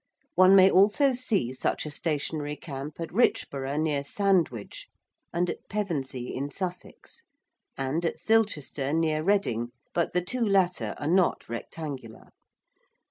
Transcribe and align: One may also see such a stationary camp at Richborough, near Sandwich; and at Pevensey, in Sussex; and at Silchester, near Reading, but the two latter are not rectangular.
One 0.33 0.55
may 0.55 0.67
also 0.71 1.11
see 1.11 1.53
such 1.53 1.85
a 1.85 1.91
stationary 1.91 2.55
camp 2.55 2.99
at 2.99 3.09
Richborough, 3.13 3.79
near 3.79 4.01
Sandwich; 4.03 4.87
and 5.31 5.47
at 5.47 5.69
Pevensey, 5.69 6.33
in 6.33 6.49
Sussex; 6.49 7.23
and 7.77 8.03
at 8.03 8.17
Silchester, 8.19 8.93
near 8.95 9.21
Reading, 9.21 9.69
but 9.93 10.13
the 10.13 10.23
two 10.23 10.41
latter 10.41 10.95
are 10.97 11.05
not 11.07 11.47
rectangular. 11.47 12.29